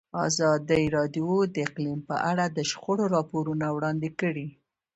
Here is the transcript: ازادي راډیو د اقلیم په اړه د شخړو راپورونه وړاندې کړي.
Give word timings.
ازادي 0.27 0.83
راډیو 0.97 1.29
د 1.53 1.55
اقلیم 1.67 1.99
په 2.09 2.15
اړه 2.31 2.45
د 2.49 2.59
شخړو 2.71 3.05
راپورونه 3.15 3.65
وړاندې 3.75 4.09
کړي. 4.19 4.47